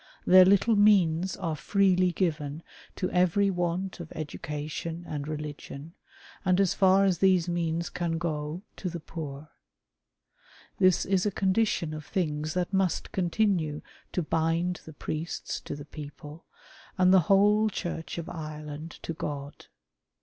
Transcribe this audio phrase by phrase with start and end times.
[0.25, 2.63] Their little means are freely given
[2.95, 5.93] to every want of education and religion,
[6.43, 9.49] and, as far as these means can go, to the poor.
[10.79, 13.83] This is a condition of things that must continue
[14.13, 16.45] to bind the priests to the people,
[16.97, 19.67] and the whole Church of Ireland to God.